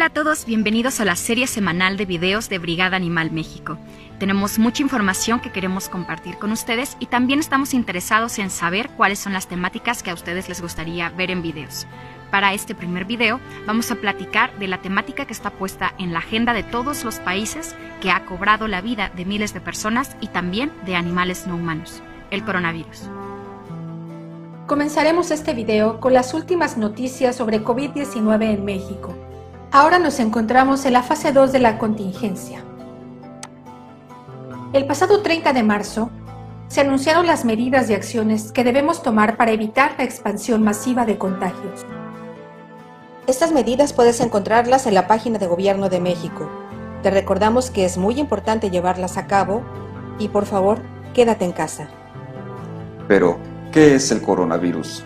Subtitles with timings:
[0.00, 3.76] Hola a todos, bienvenidos a la serie semanal de videos de Brigada Animal México.
[4.18, 9.18] Tenemos mucha información que queremos compartir con ustedes y también estamos interesados en saber cuáles
[9.18, 11.86] son las temáticas que a ustedes les gustaría ver en videos.
[12.30, 16.20] Para este primer video vamos a platicar de la temática que está puesta en la
[16.20, 20.28] agenda de todos los países que ha cobrado la vida de miles de personas y
[20.28, 23.02] también de animales no humanos, el coronavirus.
[24.66, 29.29] Comenzaremos este video con las últimas noticias sobre COVID-19 en México.
[29.72, 32.64] Ahora nos encontramos en la fase 2 de la contingencia.
[34.72, 36.10] El pasado 30 de marzo,
[36.66, 41.18] se anunciaron las medidas y acciones que debemos tomar para evitar la expansión masiva de
[41.18, 41.86] contagios.
[43.28, 46.50] Estas medidas puedes encontrarlas en la página de Gobierno de México.
[47.04, 49.62] Te recordamos que es muy importante llevarlas a cabo
[50.18, 50.80] y por favor,
[51.14, 51.88] quédate en casa.
[53.06, 53.38] Pero,
[53.70, 55.04] ¿qué es el coronavirus?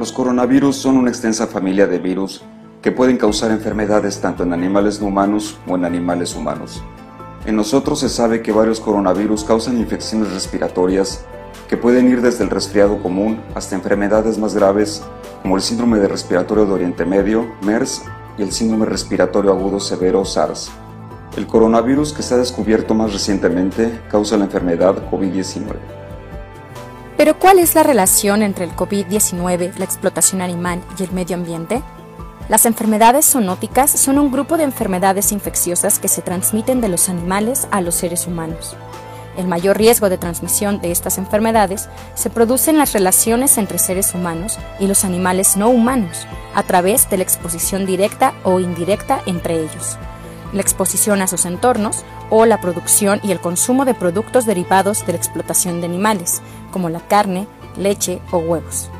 [0.00, 2.42] Los coronavirus son una extensa familia de virus
[2.82, 6.82] que pueden causar enfermedades tanto en animales no humanos o en animales humanos.
[7.46, 11.24] En nosotros se sabe que varios coronavirus causan infecciones respiratorias
[11.68, 15.02] que pueden ir desde el resfriado común hasta enfermedades más graves
[15.42, 18.02] como el síndrome de respiratorio de Oriente Medio, MERS,
[18.38, 20.70] y el síndrome respiratorio agudo severo, SARS.
[21.36, 25.76] El coronavirus que se ha descubierto más recientemente causa la enfermedad COVID-19.
[27.16, 31.82] Pero ¿cuál es la relación entre el COVID-19, la explotación animal y el medio ambiente?
[32.50, 37.68] Las enfermedades zoonóticas son un grupo de enfermedades infecciosas que se transmiten de los animales
[37.70, 38.74] a los seres humanos.
[39.36, 44.16] El mayor riesgo de transmisión de estas enfermedades se produce en las relaciones entre seres
[44.16, 49.60] humanos y los animales no humanos, a través de la exposición directa o indirecta entre
[49.60, 49.96] ellos,
[50.52, 55.12] la exposición a sus entornos o la producción y el consumo de productos derivados de
[55.12, 58.90] la explotación de animales, como la carne, leche o huevos.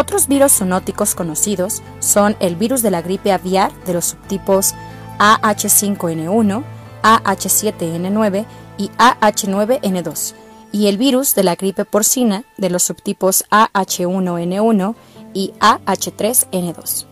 [0.00, 4.74] Otros virus zoonóticos conocidos son el virus de la gripe aviar de los subtipos
[5.18, 6.64] AH5N1,
[7.02, 8.46] AH7N9
[8.78, 10.34] y AH9N2,
[10.72, 14.94] y el virus de la gripe porcina de los subtipos AH1N1
[15.34, 17.04] y AH3N2.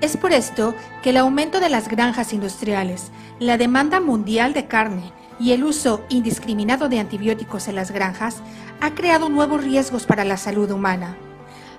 [0.00, 3.10] Es por esto que el aumento de las granjas industriales,
[3.40, 5.12] la demanda mundial de carne
[5.42, 8.36] y el uso indiscriminado de antibióticos en las granjas
[8.80, 11.16] ha creado nuevos riesgos para la salud humana.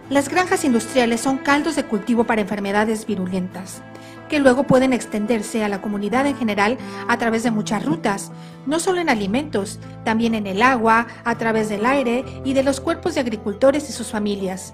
[0.10, 3.82] Las granjas industriales son caldos de cultivo para enfermedades virulentas,
[4.28, 8.34] que luego pueden extenderse a la comunidad en general a través de muchas rutas,
[8.66, 12.82] no solo en alimentos, también en el agua, a través del aire y de los
[12.82, 14.74] cuerpos de agricultores y sus familias.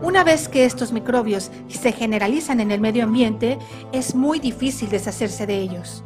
[0.00, 3.58] Una vez que estos microbios se generalizan en el medio ambiente,
[3.92, 6.02] es muy difícil deshacerse de ellos.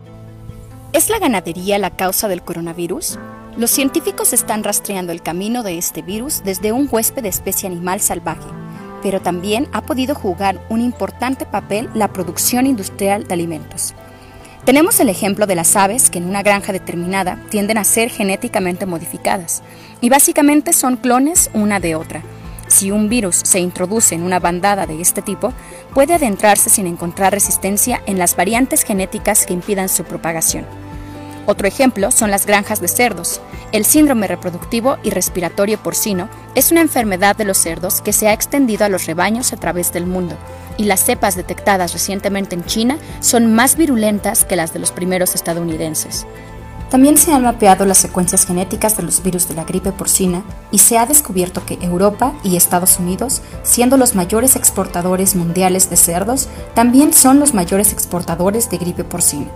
[0.94, 3.18] ¿Es la ganadería la causa del coronavirus?
[3.56, 8.00] Los científicos están rastreando el camino de este virus desde un huésped de especie animal
[8.00, 8.46] salvaje,
[9.02, 13.92] pero también ha podido jugar un importante papel la producción industrial de alimentos.
[14.64, 18.86] Tenemos el ejemplo de las aves que en una granja determinada tienden a ser genéticamente
[18.86, 19.64] modificadas
[20.00, 22.22] y básicamente son clones una de otra.
[22.68, 25.52] Si un virus se introduce en una bandada de este tipo,
[25.92, 30.83] puede adentrarse sin encontrar resistencia en las variantes genéticas que impidan su propagación.
[31.46, 33.40] Otro ejemplo son las granjas de cerdos.
[33.72, 38.32] El síndrome reproductivo y respiratorio porcino es una enfermedad de los cerdos que se ha
[38.32, 40.36] extendido a los rebaños a través del mundo,
[40.78, 45.34] y las cepas detectadas recientemente en China son más virulentas que las de los primeros
[45.34, 46.26] estadounidenses.
[46.90, 50.78] También se han mapeado las secuencias genéticas de los virus de la gripe porcina y
[50.78, 56.48] se ha descubierto que Europa y Estados Unidos, siendo los mayores exportadores mundiales de cerdos,
[56.74, 59.48] también son los mayores exportadores de gripe porcina.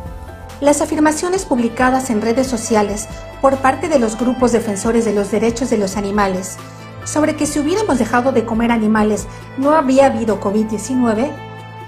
[0.61, 3.07] Las afirmaciones publicadas en redes sociales
[3.41, 6.57] por parte de los grupos defensores de los derechos de los animales
[7.05, 11.31] sobre que si hubiéramos dejado de comer animales no habría habido COVID-19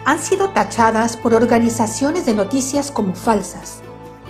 [0.04, 3.80] han sido tachadas por organizaciones de noticias como falsas.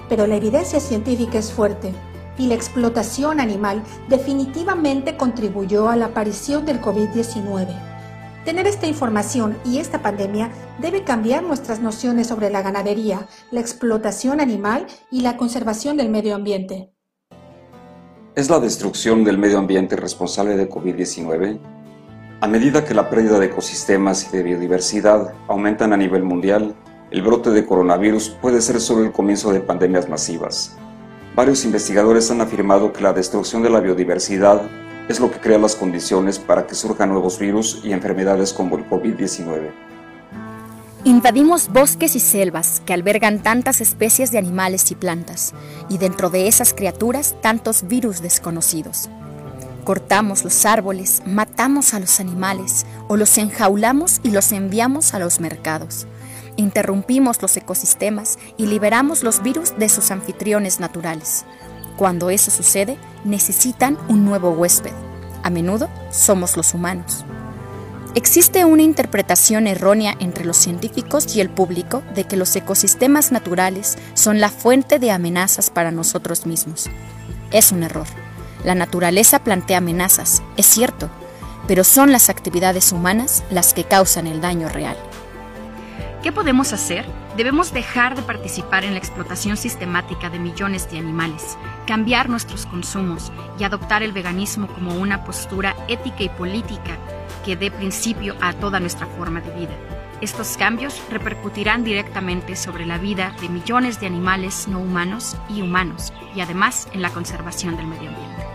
[0.09, 1.93] Pero la evidencia científica es fuerte
[2.39, 7.90] y la explotación animal definitivamente contribuyó a la aparición del COVID-19.
[8.45, 14.41] Tener esta información y esta pandemia debe cambiar nuestras nociones sobre la ganadería, la explotación
[14.41, 16.91] animal y la conservación del medio ambiente.
[18.35, 21.61] ¿Es la destrucción del medio ambiente responsable de COVID-19?
[22.41, 26.75] A medida que la pérdida de ecosistemas y de biodiversidad aumentan a nivel mundial,
[27.11, 30.79] el brote de coronavirus puede ser solo el comienzo de pandemias masivas.
[31.37, 34.63] Varios investigadores han afirmado que la destrucción de la biodiversidad
[35.09, 38.89] es lo que crea las condiciones para que surjan nuevos virus y enfermedades como el
[38.89, 39.71] COVID-19.
[41.05, 45.55] Invadimos bosques y selvas que albergan tantas especies de animales y plantas,
[45.89, 49.09] y dentro de esas criaturas tantos virus desconocidos.
[49.85, 55.41] Cortamos los árboles, matamos a los animales o los enjaulamos y los enviamos a los
[55.41, 56.07] mercados.
[56.57, 61.47] interrumpimos los ecosistemas y liberamos los virus de sus anfitriones naturales.
[62.01, 64.95] Cuando eso sucede, necesitan un nuevo huésped.
[65.43, 67.27] A menudo somos los humanos.
[68.15, 73.99] Existe una interpretación errónea entre los científicos y el público de que los ecosistemas naturales
[74.15, 76.89] son la fuente de amenazas para nosotros mismos.
[77.53, 78.07] Es un error.
[78.65, 81.11] La naturaleza plantea amenazas, es cierto,
[81.69, 84.97] pero son las actividades humanas las que causan el daño real.
[86.23, 87.07] ¿Qué podemos hacer?
[87.39, 91.57] Debemos dejar de participar en la explotación sistemática de millones de animales,
[91.87, 96.99] cambiar nuestros consumos y adoptar el veganismo como una postura ética y política
[97.43, 99.75] que dé principio a toda nuestra forma de vida.
[100.21, 106.13] Estos cambios repercutirán directamente sobre la vida de millones de animales no humanos y humanos
[106.35, 108.50] y además en la conservación del medio ambiente.